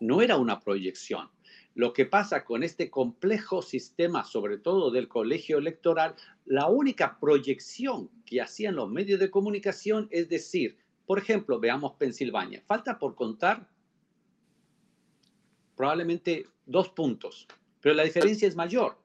no 0.00 0.22
era 0.22 0.36
una 0.36 0.60
proyección. 0.60 1.28
Lo 1.74 1.92
que 1.92 2.06
pasa 2.06 2.44
con 2.44 2.62
este 2.62 2.88
complejo 2.88 3.62
sistema, 3.62 4.22
sobre 4.22 4.58
todo 4.58 4.92
del 4.92 5.08
colegio 5.08 5.58
electoral, 5.58 6.14
la 6.44 6.68
única 6.68 7.18
proyección 7.18 8.08
que 8.24 8.40
hacían 8.40 8.76
los 8.76 8.88
medios 8.88 9.18
de 9.18 9.30
comunicación 9.30 10.06
es 10.10 10.28
decir, 10.28 10.78
por 11.04 11.18
ejemplo, 11.18 11.58
veamos 11.58 11.94
Pensilvania, 11.94 12.62
falta 12.66 12.98
por 12.98 13.16
contar 13.16 13.68
probablemente 15.74 16.46
dos 16.64 16.90
puntos, 16.90 17.48
pero 17.80 17.94
la 17.94 18.04
diferencia 18.04 18.46
es 18.46 18.54
mayor. 18.54 18.98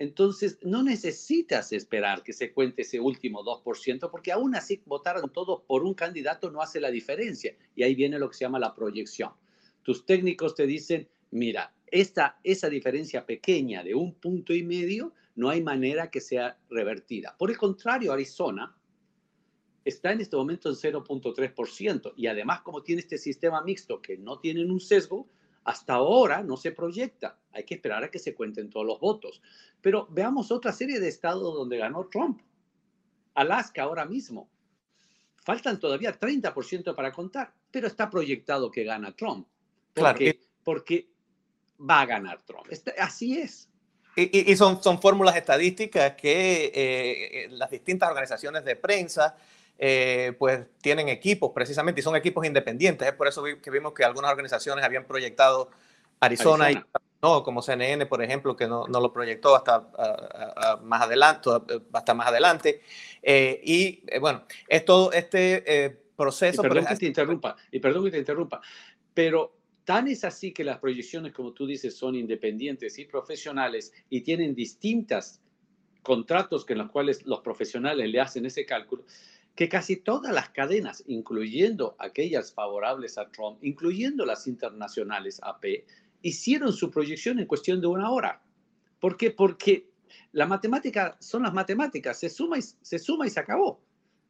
Entonces, 0.00 0.58
no 0.62 0.82
necesitas 0.82 1.72
esperar 1.72 2.22
que 2.22 2.32
se 2.32 2.54
cuente 2.54 2.82
ese 2.82 2.98
último 2.98 3.44
2%, 3.44 4.10
porque 4.10 4.32
aún 4.32 4.54
así 4.54 4.80
votaron 4.86 5.30
todos 5.30 5.60
por 5.66 5.84
un 5.84 5.92
candidato 5.92 6.50
no 6.50 6.62
hace 6.62 6.80
la 6.80 6.90
diferencia. 6.90 7.54
Y 7.76 7.82
ahí 7.82 7.94
viene 7.94 8.18
lo 8.18 8.30
que 8.30 8.38
se 8.38 8.46
llama 8.46 8.58
la 8.58 8.74
proyección. 8.74 9.32
Tus 9.82 10.06
técnicos 10.06 10.54
te 10.54 10.66
dicen, 10.66 11.06
mira, 11.32 11.74
esta, 11.86 12.40
esa 12.42 12.70
diferencia 12.70 13.26
pequeña 13.26 13.84
de 13.84 13.94
un 13.94 14.14
punto 14.14 14.54
y 14.54 14.62
medio 14.62 15.12
no 15.34 15.50
hay 15.50 15.62
manera 15.62 16.10
que 16.10 16.22
sea 16.22 16.58
revertida. 16.70 17.36
Por 17.38 17.50
el 17.50 17.58
contrario, 17.58 18.10
Arizona 18.10 18.74
está 19.84 20.12
en 20.12 20.22
este 20.22 20.34
momento 20.34 20.70
en 20.70 20.76
0.3% 20.76 22.14
y 22.16 22.26
además 22.26 22.62
como 22.62 22.82
tiene 22.82 23.02
este 23.02 23.18
sistema 23.18 23.62
mixto 23.62 24.00
que 24.00 24.16
no 24.16 24.38
tienen 24.38 24.70
un 24.70 24.80
sesgo, 24.80 25.28
hasta 25.64 25.94
ahora 25.94 26.42
no 26.42 26.56
se 26.56 26.72
proyecta. 26.72 27.38
Hay 27.52 27.64
que 27.64 27.74
esperar 27.74 28.04
a 28.04 28.10
que 28.10 28.18
se 28.18 28.34
cuenten 28.34 28.70
todos 28.70 28.86
los 28.86 29.00
votos. 29.00 29.42
Pero 29.80 30.06
veamos 30.10 30.50
otra 30.50 30.72
serie 30.72 31.00
de 31.00 31.08
estados 31.08 31.54
donde 31.54 31.78
ganó 31.78 32.08
Trump. 32.08 32.40
Alaska 33.34 33.82
ahora 33.82 34.04
mismo. 34.04 34.48
Faltan 35.42 35.78
todavía 35.78 36.18
30% 36.18 36.94
para 36.94 37.12
contar, 37.12 37.52
pero 37.70 37.86
está 37.86 38.10
proyectado 38.10 38.70
que 38.70 38.84
gana 38.84 39.14
Trump. 39.16 39.46
Porque, 39.94 40.38
porque 40.62 41.08
va 41.78 42.02
a 42.02 42.06
ganar 42.06 42.42
Trump. 42.42 42.66
Este, 42.70 42.94
así 42.98 43.38
es. 43.38 43.68
Y, 44.16 44.54
son, 44.56 44.82
son 44.82 45.00
fórmulas 45.00 45.36
estadísticas 45.36 46.14
que 46.14 46.64
eh, 46.66 47.44
eh, 47.44 47.48
las 47.52 47.70
distintas 47.70 48.08
organizaciones 48.08 48.64
de 48.64 48.76
prensa 48.76 49.36
eh, 49.80 50.36
pues 50.38 50.60
tienen 50.82 51.08
equipos 51.08 51.52
precisamente 51.54 52.00
y 52.00 52.04
son 52.04 52.14
equipos 52.14 52.46
independientes. 52.46 53.08
Es 53.08 53.14
por 53.14 53.26
eso 53.26 53.42
que 53.42 53.70
vimos 53.70 53.94
que 53.94 54.04
algunas 54.04 54.30
organizaciones 54.30 54.84
habían 54.84 55.06
proyectado 55.06 55.70
Arizona, 56.20 56.70
y 56.70 56.78
no, 57.22 57.42
como 57.42 57.62
CNN, 57.62 58.04
por 58.04 58.22
ejemplo, 58.22 58.54
que 58.54 58.68
no, 58.68 58.86
no 58.86 59.00
lo 59.00 59.12
proyectó 59.12 59.56
hasta 59.56 59.88
más 60.82 61.02
adelante, 61.02 61.48
hasta 61.92 62.14
más 62.14 62.28
adelante. 62.28 62.82
y 63.24 64.02
bueno, 64.20 64.44
es 64.68 64.84
todo 64.84 65.12
este 65.12 66.02
proceso. 66.14 66.60
Y 66.60 66.68
perdón 66.68 66.86
que 66.86 66.96
te 66.96 67.06
interrumpa, 67.06 67.56
y 67.72 67.80
perdón 67.80 68.04
que 68.04 68.10
te 68.10 68.18
interrumpa, 68.18 68.60
pero 69.14 69.60
Tan 69.90 70.06
es 70.06 70.22
así 70.22 70.52
que 70.52 70.62
las 70.62 70.78
proyecciones, 70.78 71.32
como 71.32 71.52
tú 71.52 71.66
dices, 71.66 71.96
son 71.96 72.14
independientes 72.14 72.96
y 73.00 73.06
profesionales 73.06 73.92
y 74.08 74.20
tienen 74.20 74.54
distintos 74.54 75.40
contratos 76.02 76.64
que 76.64 76.74
en 76.74 76.80
los 76.80 76.90
cuales 76.90 77.26
los 77.26 77.40
profesionales 77.40 78.08
le 78.08 78.20
hacen 78.20 78.46
ese 78.46 78.64
cálculo, 78.64 79.04
que 79.60 79.68
casi 79.68 79.96
todas 79.96 80.32
las 80.32 80.48
cadenas, 80.48 81.04
incluyendo 81.06 81.94
aquellas 81.98 82.50
favorables 82.50 83.18
a 83.18 83.28
Trump, 83.28 83.62
incluyendo 83.62 84.24
las 84.24 84.46
internacionales 84.46 85.38
AP, 85.42 85.84
hicieron 86.22 86.72
su 86.72 86.90
proyección 86.90 87.38
en 87.40 87.44
cuestión 87.44 87.78
de 87.78 87.86
una 87.86 88.10
hora. 88.10 88.40
¿Por 88.98 89.18
qué? 89.18 89.30
Porque 89.30 89.90
la 90.32 90.46
matemática 90.46 91.14
son 91.20 91.42
las 91.42 91.52
matemáticas, 91.52 92.18
se 92.18 92.30
suma 92.30 92.56
y 92.56 92.62
se, 92.62 92.98
suma 92.98 93.26
y 93.26 93.30
se 93.30 93.38
acabó. 93.38 93.82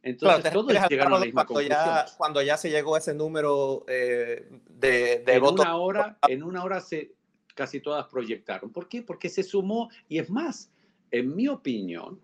Entonces, 0.03 0.53
todos 0.53 0.73
llegaron 0.89 1.13
a 1.13 1.21
la 1.21 1.25
misma 1.25 1.47
cuando 1.47 1.69
ya, 1.69 2.07
cuando 2.19 2.43
ya 2.43 2.57
se 2.57 2.69
llegó 2.69 2.97
a 2.97 2.99
ese 2.99 3.15
número 3.15 3.85
eh, 3.87 4.49
de, 4.69 5.23
de 5.25 5.33
en 5.33 5.45
Una 5.45 5.77
hora, 5.77 6.19
en 6.27 6.43
una 6.43 6.65
hora 6.65 6.81
se, 6.81 7.15
casi 7.55 7.79
todas 7.79 8.09
proyectaron. 8.09 8.73
¿Por 8.73 8.89
qué? 8.89 9.05
Porque 9.05 9.29
se 9.29 9.45
sumó, 9.45 9.91
y 10.09 10.19
es 10.19 10.29
más, 10.29 10.73
en 11.13 11.37
mi 11.37 11.47
opinión, 11.47 12.21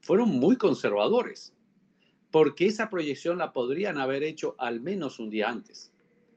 fueron 0.00 0.28
muy 0.28 0.54
conservadores, 0.54 1.52
porque 2.30 2.66
esa 2.66 2.90
proyección 2.90 3.38
la 3.38 3.52
podrían 3.52 3.98
haber 3.98 4.22
hecho 4.22 4.54
al 4.58 4.80
menos 4.80 5.18
un 5.18 5.30
día 5.30 5.48
antes. 5.48 5.92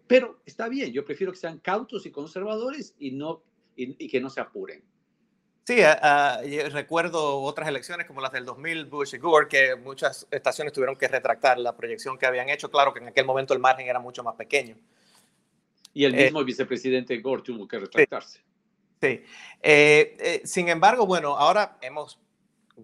Pero 0.08 0.40
está 0.46 0.70
bien, 0.70 0.92
yo 0.92 1.06
prefiero 1.06 1.32
que 1.32 1.40
sean 1.40 1.60
cautos 1.60 2.06
y 2.06 2.12
conservadores 2.12 2.96
y, 3.00 3.12
no, 3.12 3.44
y 3.76 4.08
que 4.08 4.20
no 4.20 4.30
se 4.30 4.42
apuren. 4.42 4.84
Sí, 5.70 5.84
recuerdo 6.72 7.42
otras 7.42 7.68
elecciones 7.68 8.08
como 8.08 8.22
las 8.22 8.32
del 8.32 8.44
2000, 8.44 8.86
Bush 8.86 9.14
y 9.14 9.20
Gore, 9.20 9.48
que 9.48 9.76
muchas 9.76 10.28
estaciones 10.32 10.74
tuvieron 10.74 10.96
que 10.96 11.08
retractar 11.08 11.60
la 11.60 11.78
proyección 11.78 12.18
que 12.18 12.26
habían 12.26 12.50
hecho. 12.50 12.72
Claro 12.72 12.92
que 12.92 13.02
en 13.02 13.10
aquel 13.10 13.28
momento 13.28 13.54
el 13.54 13.60
margen 13.60 13.88
era 13.88 14.00
mucho 14.00 14.24
más 14.24 14.34
pequeño. 14.34 14.76
Y 15.94 16.06
el 16.06 16.16
mismo 16.16 16.42
eh, 16.42 16.44
vicepresidente 16.44 17.20
Gore 17.20 17.44
tuvo 17.44 17.68
que 17.68 17.78
retractarse. 17.78 18.40
Sí. 19.00 19.22
Eh, 19.62 20.18
eh, 20.20 20.42
sin 20.44 20.70
embargo, 20.70 21.06
bueno, 21.06 21.38
ahora 21.38 21.78
hemos 21.82 22.20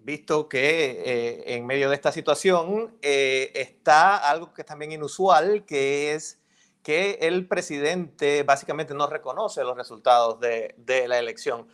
visto 0.04 0.48
que 0.48 1.44
en 1.46 1.66
medio 1.66 1.88
de 1.88 1.94
esta 1.94 2.12
situación 2.12 2.96
está 3.02 4.16
algo 4.16 4.52
que 4.52 4.62
es 4.62 4.66
también 4.66 4.92
inusual, 4.92 5.64
que 5.64 6.14
es 6.14 6.40
que 6.82 7.18
el 7.22 7.48
presidente 7.48 8.42
básicamente 8.44 8.94
no 8.94 9.08
reconoce 9.08 9.64
los 9.64 9.76
resultados 9.76 10.38
de, 10.40 10.74
de 10.78 11.08
la 11.08 11.18
elección. 11.18 11.68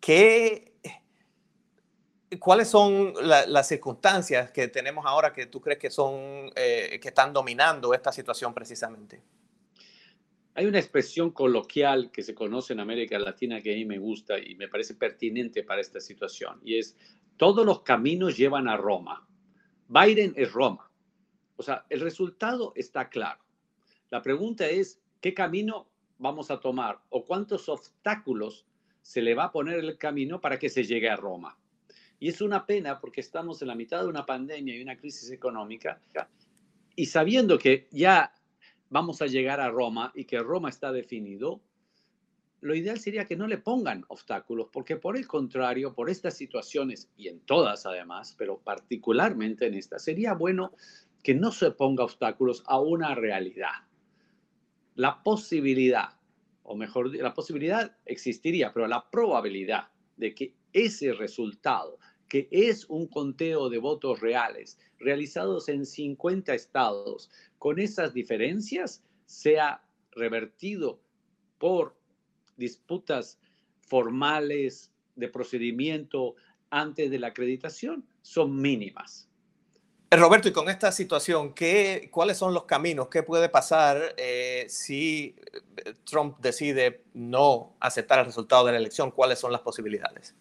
¿Qué, 0.00 0.72
¿Cuáles 2.38 2.68
son 2.68 3.14
las 3.22 3.68
circunstancias 3.68 4.50
que 4.50 4.68
tenemos 4.68 5.04
ahora 5.06 5.32
que 5.32 5.46
tú 5.46 5.60
crees 5.60 5.78
que, 5.78 5.90
son, 5.90 6.50
eh, 6.54 6.98
que 7.00 7.08
están 7.08 7.32
dominando 7.32 7.92
esta 7.94 8.12
situación 8.12 8.54
precisamente? 8.54 9.20
Hay 10.54 10.66
una 10.66 10.78
expresión 10.78 11.30
coloquial 11.30 12.10
que 12.10 12.22
se 12.22 12.34
conoce 12.34 12.72
en 12.72 12.80
América 12.80 13.18
Latina 13.18 13.60
que 13.60 13.72
a 13.72 13.76
mí 13.76 13.84
me 13.84 13.98
gusta 13.98 14.38
y 14.38 14.54
me 14.54 14.68
parece 14.68 14.94
pertinente 14.94 15.64
para 15.64 15.80
esta 15.80 16.00
situación, 16.00 16.60
y 16.62 16.78
es, 16.78 16.96
todos 17.36 17.64
los 17.64 17.82
caminos 17.82 18.36
llevan 18.36 18.68
a 18.68 18.76
Roma. 18.76 19.26
Biden 19.88 20.34
es 20.36 20.52
Roma. 20.52 20.90
O 21.56 21.62
sea, 21.62 21.86
el 21.88 22.00
resultado 22.00 22.72
está 22.76 23.08
claro. 23.08 23.40
La 24.10 24.22
pregunta 24.22 24.68
es, 24.68 25.00
¿qué 25.20 25.32
camino 25.32 25.88
vamos 26.22 26.50
a 26.50 26.60
tomar 26.60 27.00
o 27.10 27.24
cuántos 27.24 27.68
obstáculos 27.68 28.64
se 29.02 29.20
le 29.20 29.34
va 29.34 29.44
a 29.44 29.52
poner 29.52 29.80
el 29.80 29.98
camino 29.98 30.40
para 30.40 30.58
que 30.58 30.68
se 30.68 30.84
llegue 30.84 31.10
a 31.10 31.16
Roma. 31.16 31.58
Y 32.20 32.28
es 32.28 32.40
una 32.40 32.64
pena 32.64 33.00
porque 33.00 33.20
estamos 33.20 33.60
en 33.60 33.68
la 33.68 33.74
mitad 33.74 34.02
de 34.02 34.08
una 34.08 34.24
pandemia 34.24 34.76
y 34.76 34.82
una 34.82 34.96
crisis 34.96 35.30
económica 35.32 36.00
y 36.94 37.06
sabiendo 37.06 37.58
que 37.58 37.88
ya 37.90 38.32
vamos 38.92 39.22
a 39.22 39.26
llegar 39.26 39.58
a 39.58 39.70
Roma 39.70 40.12
y 40.14 40.26
que 40.26 40.38
Roma 40.38 40.68
está 40.68 40.92
definido, 40.92 41.62
lo 42.60 42.74
ideal 42.74 43.00
sería 43.00 43.24
que 43.24 43.36
no 43.36 43.46
le 43.46 43.56
pongan 43.56 44.04
obstáculos, 44.08 44.68
porque 44.70 44.96
por 44.96 45.16
el 45.16 45.26
contrario, 45.26 45.94
por 45.94 46.10
estas 46.10 46.36
situaciones 46.36 47.10
y 47.16 47.28
en 47.28 47.40
todas 47.40 47.86
además, 47.86 48.36
pero 48.38 48.58
particularmente 48.58 49.66
en 49.66 49.74
esta, 49.74 49.98
sería 49.98 50.34
bueno 50.34 50.72
que 51.22 51.34
no 51.34 51.52
se 51.52 51.70
ponga 51.70 52.04
obstáculos 52.04 52.62
a 52.66 52.78
una 52.80 53.14
realidad. 53.14 53.88
La 54.94 55.22
posibilidad 55.22 56.10
o 56.62 56.76
mejor, 56.76 57.16
la 57.16 57.32
posibilidad 57.32 57.96
existiría, 58.04 58.74
pero 58.74 58.86
la 58.86 59.08
probabilidad 59.10 59.88
de 60.18 60.34
que 60.34 60.54
ese 60.74 61.14
resultado, 61.14 61.98
que 62.32 62.48
es 62.50 62.86
un 62.88 63.08
conteo 63.08 63.68
de 63.68 63.76
votos 63.76 64.20
reales 64.20 64.78
realizados 64.98 65.68
en 65.68 65.84
50 65.84 66.54
estados, 66.54 67.28
con 67.58 67.78
esas 67.78 68.14
diferencias, 68.14 69.04
sea 69.26 69.84
revertido 70.12 70.98
por 71.58 71.94
disputas 72.56 73.38
formales 73.82 74.90
de 75.14 75.28
procedimiento 75.28 76.34
antes 76.70 77.10
de 77.10 77.18
la 77.18 77.26
acreditación, 77.26 78.08
son 78.22 78.56
mínimas. 78.62 79.28
Eh, 80.10 80.16
Roberto, 80.16 80.48
y 80.48 80.52
con 80.52 80.70
esta 80.70 80.90
situación, 80.90 81.52
¿qué, 81.52 82.08
¿cuáles 82.10 82.38
son 82.38 82.54
los 82.54 82.64
caminos? 82.64 83.08
¿Qué 83.08 83.22
puede 83.22 83.50
pasar 83.50 84.14
eh, 84.16 84.64
si 84.70 85.36
eh, 85.84 85.96
Trump 86.06 86.38
decide 86.38 87.04
no 87.12 87.76
aceptar 87.78 88.20
el 88.20 88.24
resultado 88.24 88.64
de 88.64 88.72
la 88.72 88.78
elección? 88.78 89.10
¿Cuáles 89.10 89.38
son 89.38 89.52
las 89.52 89.60
posibilidades? 89.60 90.34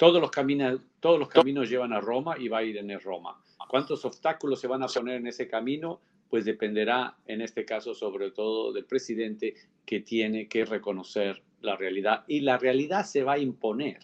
Todos 0.00 0.18
los, 0.18 0.30
caminos, 0.30 0.80
todos 0.98 1.18
los 1.18 1.28
caminos 1.28 1.68
llevan 1.68 1.92
a 1.92 2.00
Roma 2.00 2.34
y 2.38 2.48
va 2.48 2.60
a 2.60 2.62
ir 2.62 2.78
en 2.78 2.98
Roma. 3.00 3.38
¿Cuántos 3.68 4.06
obstáculos 4.06 4.58
se 4.58 4.66
van 4.66 4.82
a 4.82 4.86
poner 4.86 5.16
en 5.16 5.26
ese 5.26 5.46
camino? 5.46 6.00
Pues 6.30 6.46
dependerá, 6.46 7.18
en 7.26 7.42
este 7.42 7.66
caso, 7.66 7.94
sobre 7.94 8.30
todo 8.30 8.72
del 8.72 8.86
presidente 8.86 9.56
que 9.84 10.00
tiene 10.00 10.48
que 10.48 10.64
reconocer 10.64 11.42
la 11.60 11.76
realidad. 11.76 12.24
Y 12.28 12.40
la 12.40 12.56
realidad 12.56 13.04
se 13.04 13.24
va 13.24 13.34
a 13.34 13.38
imponer. 13.38 13.98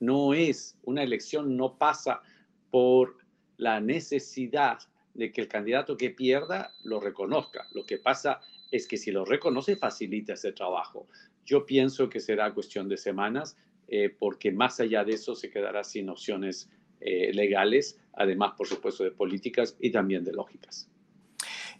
No 0.00 0.34
es, 0.34 0.76
una 0.82 1.04
elección 1.04 1.56
no 1.56 1.78
pasa 1.78 2.20
por 2.72 3.16
la 3.58 3.80
necesidad 3.80 4.80
de 5.14 5.30
que 5.30 5.42
el 5.42 5.46
candidato 5.46 5.96
que 5.96 6.10
pierda 6.10 6.72
lo 6.82 6.98
reconozca. 6.98 7.68
Lo 7.74 7.86
que 7.86 7.98
pasa 7.98 8.40
es 8.72 8.88
que 8.88 8.96
si 8.96 9.12
lo 9.12 9.24
reconoce 9.24 9.76
facilita 9.76 10.32
ese 10.32 10.50
trabajo. 10.50 11.06
Yo 11.46 11.64
pienso 11.64 12.08
que 12.08 12.18
será 12.18 12.52
cuestión 12.52 12.88
de 12.88 12.96
semanas 12.96 13.56
eh, 13.90 14.14
porque 14.16 14.52
más 14.52 14.80
allá 14.80 15.04
de 15.04 15.14
eso 15.14 15.34
se 15.34 15.50
quedará 15.50 15.84
sin 15.84 16.08
opciones 16.08 16.70
eh, 17.00 17.32
legales, 17.32 17.98
además 18.14 18.52
por 18.56 18.66
supuesto 18.66 19.04
de 19.04 19.10
políticas 19.10 19.76
y 19.80 19.90
también 19.90 20.22
de 20.22 20.32
lógicas. 20.32 20.88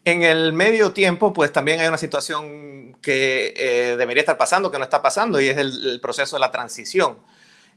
En 0.04 0.22
el 0.22 0.54
medio 0.54 0.92
tiempo, 0.92 1.32
pues 1.32 1.52
también 1.52 1.78
hay 1.78 1.88
una 1.88 1.98
situación 1.98 2.96
que 3.02 3.52
eh, 3.54 3.96
debería 3.98 4.22
estar 4.22 4.38
pasando, 4.38 4.70
que 4.70 4.78
no 4.78 4.84
está 4.84 5.02
pasando, 5.02 5.40
y 5.40 5.48
es 5.48 5.58
el, 5.58 6.00
proceso 6.00 6.36
de 6.36 6.40
la 6.40 6.50
transición. 6.50 7.18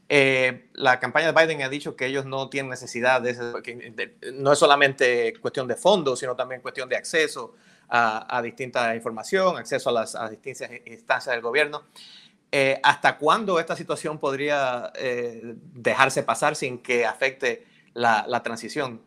Eh, 0.08 0.70
la 0.72 0.98
campaña 0.98 1.32
de 1.32 1.38
Biden 1.38 1.62
ha 1.62 1.68
dicho 1.68 1.96
que 1.96 2.06
ellos 2.06 2.24
no 2.24 2.48
tienen 2.48 2.70
necesidad 2.70 3.20
de, 3.20 3.34
no 4.32 4.52
es 4.52 4.58
solamente 4.58 5.34
cuestión 5.40 5.68
de 5.68 5.76
fondos, 5.76 6.18
sino 6.18 6.34
también 6.34 6.62
cuestión 6.62 6.88
de 6.88 6.96
acceso 6.96 7.54
a, 7.88 8.38
a 8.38 8.40
distinta 8.40 8.94
información, 8.94 9.58
acceso 9.58 9.90
a 9.90 9.92
las 9.92 10.14
a 10.14 10.30
distintas 10.30 10.70
instancias 10.86 11.34
del 11.34 11.42
gobierno. 11.42 11.84
Eh, 12.56 12.78
¿Hasta 12.84 13.18
cuándo 13.18 13.58
esta 13.58 13.74
situación 13.74 14.20
podría 14.20 14.92
dejarse 15.72 16.22
pasar 16.22 16.54
sin 16.54 16.78
que 16.78 17.04
afecte 17.04 17.66
la, 17.94 18.24
la 18.28 18.44
transición? 18.44 19.00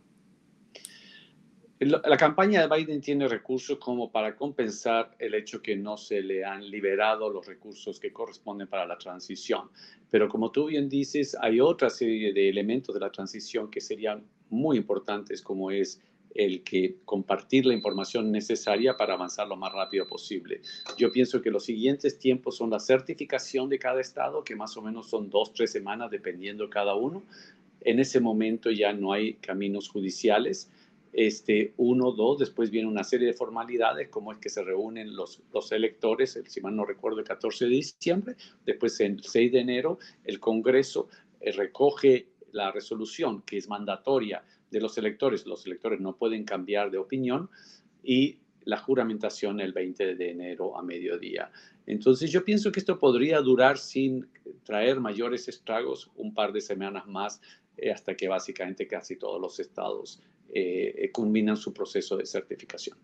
La 1.80 2.18
campaña 2.18 2.68
de 2.68 2.76
Biden 2.76 3.02
tiene 3.02 3.28
recursos 3.28 3.78
como 3.78 4.12
para 4.12 4.36
compensar 4.36 5.16
el 5.20 5.36
hecho 5.36 5.62
que 5.62 5.76
no 5.76 5.96
se 5.96 6.22
le 6.22 6.44
han 6.44 6.70
liberado 6.70 7.30
los 7.30 7.46
recursos 7.46 8.00
que 8.00 8.12
corresponden 8.12 8.68
para 8.68 8.86
la 8.88 8.98
transición. 8.98 9.70
Pero 10.10 10.28
como 10.28 10.52
tú 10.52 10.66
bien 10.66 10.90
dices, 10.90 11.38
hay 11.40 11.62
otra 11.62 11.92
serie 11.92 12.34
de 12.34 12.50
elementos 12.50 12.96
de 12.96 13.00
la 13.00 13.12
transición 13.12 13.70
que 13.70 13.80
serían 13.80 14.26
muy 14.50 14.76
importantes, 14.76 15.42
como 15.42 15.70
es 15.70 16.02
el 16.34 16.64
que 16.64 16.98
compartir 17.06 17.66
la 17.66 17.74
información 17.74 18.32
necesaria 18.32 18.96
para 18.96 19.14
avanzar 19.14 19.48
lo 19.48 19.56
más 19.56 19.74
rápido 19.74 20.08
posible. 20.08 20.62
Yo 20.98 21.12
pienso 21.12 21.42
que 21.42 21.52
los 21.52 21.66
siguientes 21.66 22.20
tiempos 22.20 22.58
son 22.58 22.70
la 22.70 22.80
certificación 22.80 23.70
de 23.70 23.80
cada 23.80 24.02
estado, 24.02 24.44
que 24.44 24.56
más 24.56 24.78
o 24.78 24.82
menos 24.82 25.10
son 25.10 25.30
dos, 25.30 25.54
tres 25.54 25.72
semanas, 25.72 26.12
dependiendo 26.12 26.70
cada 26.70 26.96
uno. 26.96 27.24
En 27.82 28.00
ese 28.00 28.20
momento 28.20 28.72
ya 28.72 28.94
no 28.94 29.14
hay 29.14 29.36
caminos 29.36 29.90
judiciales 29.90 30.70
este, 31.18 31.74
uno, 31.78 32.12
dos, 32.12 32.38
después 32.38 32.70
viene 32.70 32.88
una 32.88 33.04
serie 33.04 33.26
de 33.26 33.34
formalidades, 33.34 34.10
como 34.10 34.32
es 34.32 34.38
que 34.38 34.50
se 34.50 34.64
reúnen 34.64 35.16
los, 35.16 35.42
los 35.52 35.72
electores, 35.72 36.40
si 36.46 36.62
mal 36.62 36.76
no 36.76 36.86
recuerdo, 36.86 37.20
el 37.20 37.26
14 37.26 37.66
de 37.66 37.72
diciembre, 37.72 38.36
después 38.68 39.00
el 39.00 39.24
6 39.24 39.52
de 39.52 39.60
enero, 39.60 39.98
el 40.26 40.40
Congreso 40.40 41.10
eh, 41.40 41.52
recoge 41.54 42.28
la 42.52 42.72
resolución 42.72 43.42
que 43.42 43.58
es 43.58 43.68
mandatoria 43.68 44.44
de 44.72 44.82
los 44.82 44.98
electores, 44.98 45.46
los 45.46 45.66
electores 45.66 46.00
no 46.00 46.16
pueden 46.16 46.44
cambiar 46.44 46.92
de 46.92 46.98
opinión, 46.98 47.50
y 48.04 48.40
la 48.68 48.78
juramentación 48.78 49.62
el 49.62 49.72
20 49.72 50.16
de 50.16 50.32
enero 50.32 50.78
a 50.78 50.84
mediodía. 50.84 51.52
Entonces 51.86 52.30
yo 52.30 52.44
pienso 52.44 52.72
que 52.72 52.82
esto 52.82 53.00
podría 53.00 53.40
durar 53.40 53.78
sin 53.78 54.28
traer 54.64 55.00
mayores 55.00 55.48
estragos 55.48 56.12
un 56.16 56.34
par 56.34 56.52
de 56.52 56.60
semanas 56.60 57.08
más 57.08 57.40
eh, 57.78 57.92
hasta 57.92 58.16
que 58.16 58.28
básicamente 58.28 58.86
casi 58.86 59.16
todos 59.16 59.40
los 59.40 59.60
estados 59.60 60.22
eh, 60.54 60.94
eh, 60.98 61.12
culminan 61.12 61.56
su 61.56 61.74
proceso 61.74 62.18
de 62.18 62.26
certificación. 62.26 62.98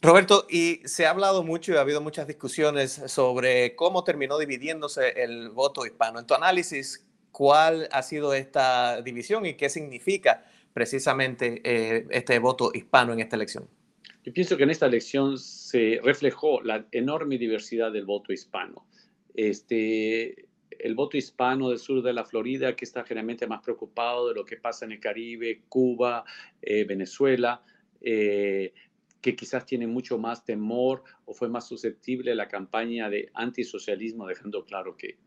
Roberto, 0.00 0.46
y 0.50 0.80
se 0.84 1.06
ha 1.06 1.10
hablado 1.10 1.42
mucho 1.42 1.72
y 1.72 1.76
ha 1.76 1.80
habido 1.80 2.00
muchas 2.00 2.26
discusiones 2.26 2.92
sobre 3.06 3.74
cómo 3.74 4.04
terminó 4.04 4.38
dividiéndose 4.38 5.22
el 5.22 5.50
voto 5.50 5.84
hispano. 5.86 6.18
En 6.18 6.26
tu 6.26 6.34
análisis, 6.34 7.06
¿cuál 7.34 7.88
ha 7.90 8.02
sido 8.02 8.32
esta 8.32 9.02
división 9.02 9.44
y 9.44 9.54
qué 9.54 9.68
significa 9.68 10.44
precisamente 10.72 11.60
eh, 11.64 12.06
este 12.10 12.38
voto 12.38 12.70
hispano 12.72 13.12
en 13.12 13.18
esta 13.18 13.34
elección? 13.34 13.68
Yo 14.22 14.32
pienso 14.32 14.56
que 14.56 14.62
en 14.62 14.70
esta 14.70 14.86
elección 14.86 15.36
se 15.36 16.00
reflejó 16.04 16.62
la 16.62 16.86
enorme 16.92 17.36
diversidad 17.36 17.90
del 17.90 18.04
voto 18.04 18.32
hispano. 18.32 18.86
Este, 19.34 20.46
el 20.78 20.94
voto 20.94 21.16
hispano 21.16 21.70
del 21.70 21.80
sur 21.80 22.02
de 22.02 22.12
la 22.12 22.24
Florida, 22.24 22.76
que 22.76 22.84
está 22.84 23.02
generalmente 23.02 23.48
más 23.48 23.62
preocupado 23.62 24.28
de 24.28 24.34
lo 24.34 24.44
que 24.44 24.56
pasa 24.56 24.84
en 24.84 24.92
el 24.92 25.00
Caribe, 25.00 25.62
Cuba, 25.68 26.24
eh, 26.62 26.84
Venezuela, 26.84 27.64
eh, 28.00 28.72
que 29.20 29.34
quizás 29.34 29.66
tiene 29.66 29.88
mucho 29.88 30.18
más 30.18 30.44
temor 30.44 31.02
o 31.24 31.34
fue 31.34 31.48
más 31.48 31.66
susceptible 31.66 32.30
a 32.30 32.36
la 32.36 32.46
campaña 32.46 33.10
de 33.10 33.28
antisocialismo, 33.34 34.24
dejando 34.24 34.64
claro 34.64 34.96
que 34.96 35.18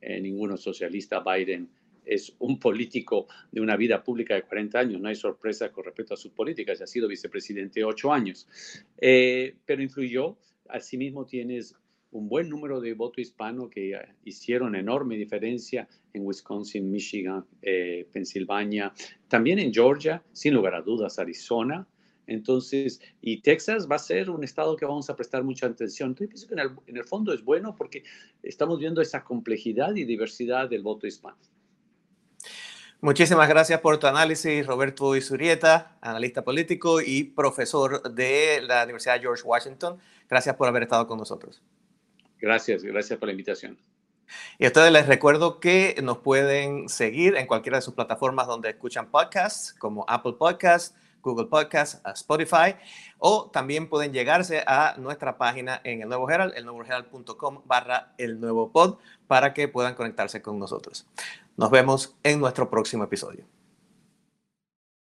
eh, 0.00 0.20
ninguno 0.20 0.56
socialista, 0.56 1.20
Biden, 1.20 1.68
es 2.04 2.34
un 2.38 2.58
político 2.58 3.28
de 3.52 3.60
una 3.60 3.76
vida 3.76 4.02
pública 4.02 4.34
de 4.34 4.42
40 4.42 4.78
años, 4.78 5.00
no 5.00 5.08
hay 5.08 5.14
sorpresa 5.14 5.70
con 5.70 5.84
respecto 5.84 6.14
a 6.14 6.16
sus 6.16 6.32
políticas, 6.32 6.78
ya 6.78 6.84
ha 6.84 6.88
sido 6.88 7.06
vicepresidente 7.06 7.84
8 7.84 8.12
años, 8.12 8.48
pero 8.96 9.82
influyó. 9.82 10.36
Asimismo, 10.68 11.26
tienes 11.26 11.74
un 12.12 12.28
buen 12.28 12.48
número 12.48 12.80
de 12.80 12.94
votos 12.94 13.18
hispanos 13.18 13.70
que 13.70 13.92
eh, 13.92 13.98
hicieron 14.24 14.74
enorme 14.74 15.16
diferencia 15.16 15.88
en 16.12 16.26
Wisconsin, 16.26 16.90
Michigan, 16.90 17.44
eh, 17.62 18.06
Pensilvania, 18.12 18.92
también 19.28 19.58
en 19.58 19.72
Georgia, 19.72 20.22
sin 20.32 20.54
lugar 20.54 20.74
a 20.74 20.82
dudas, 20.82 21.18
Arizona. 21.18 21.86
Entonces, 22.30 23.00
y 23.20 23.42
Texas 23.42 23.88
va 23.90 23.96
a 23.96 23.98
ser 23.98 24.30
un 24.30 24.44
estado 24.44 24.76
que 24.76 24.86
vamos 24.86 25.10
a 25.10 25.16
prestar 25.16 25.42
mucha 25.42 25.66
atención. 25.66 26.10
Entonces, 26.10 26.28
pienso 26.28 26.46
que 26.46 26.54
en 26.54 26.60
el, 26.60 26.70
en 26.86 26.96
el 26.96 27.04
fondo 27.04 27.32
es 27.32 27.44
bueno 27.44 27.74
porque 27.74 28.04
estamos 28.42 28.78
viendo 28.78 29.02
esa 29.02 29.24
complejidad 29.24 29.96
y 29.96 30.04
diversidad 30.04 30.68
del 30.68 30.82
voto 30.82 31.08
hispano. 31.08 31.36
Muchísimas 33.00 33.48
gracias 33.48 33.80
por 33.80 33.98
tu 33.98 34.06
análisis, 34.06 34.64
Roberto 34.64 35.16
Isurieta, 35.16 35.96
analista 36.02 36.44
político 36.44 37.00
y 37.00 37.24
profesor 37.24 38.02
de 38.12 38.60
la 38.62 38.84
Universidad 38.84 39.20
George 39.20 39.42
Washington. 39.42 39.98
Gracias 40.28 40.54
por 40.54 40.68
haber 40.68 40.84
estado 40.84 41.06
con 41.06 41.18
nosotros. 41.18 41.62
Gracias, 42.38 42.84
gracias 42.84 43.18
por 43.18 43.26
la 43.26 43.32
invitación. 43.32 43.76
Y 44.58 44.66
a 44.66 44.68
ustedes 44.68 44.92
les 44.92 45.06
recuerdo 45.06 45.58
que 45.58 45.96
nos 46.02 46.18
pueden 46.18 46.88
seguir 46.88 47.36
en 47.36 47.46
cualquiera 47.46 47.78
de 47.78 47.82
sus 47.82 47.94
plataformas 47.94 48.46
donde 48.46 48.70
escuchan 48.70 49.10
podcasts, 49.10 49.74
como 49.78 50.04
Apple 50.06 50.34
Podcasts, 50.38 50.94
Google 51.22 51.46
Podcasts, 51.46 52.00
Spotify, 52.14 52.76
o 53.18 53.50
también 53.50 53.88
pueden 53.88 54.12
llegarse 54.12 54.62
a 54.66 54.94
nuestra 54.98 55.38
página 55.38 55.80
en 55.84 56.02
el 56.02 56.08
Nuevo 56.08 56.30
Herald, 56.30 56.54
elnuevoherald.com 56.56 57.62
barra 57.64 58.12
el 58.18 58.40
nuevo 58.40 58.70
pod, 58.70 58.98
para 59.26 59.54
que 59.54 59.68
puedan 59.68 59.94
conectarse 59.94 60.42
con 60.42 60.58
nosotros. 60.58 61.06
Nos 61.56 61.70
vemos 61.70 62.16
en 62.22 62.40
nuestro 62.40 62.70
próximo 62.70 63.04
episodio. 63.04 63.44